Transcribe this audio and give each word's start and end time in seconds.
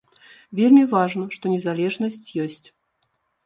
Вельмі 0.59 0.83
важна, 0.93 1.27
што 1.37 1.53
незалежнасць 1.53 2.21
ёсць. 2.49 2.67